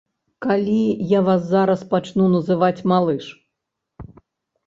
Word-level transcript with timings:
Калі 0.43 0.77
я 1.09 1.19
вас 1.27 1.41
зараз 1.55 1.83
пачну 1.91 2.25
называць 2.37 2.85
малыш? 2.93 3.25